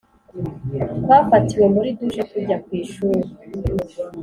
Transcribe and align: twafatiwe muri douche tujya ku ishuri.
twafatiwe 0.99 1.65
muri 1.75 1.89
douche 1.97 2.21
tujya 2.31 2.57
ku 2.63 2.69
ishuri. 2.83 3.23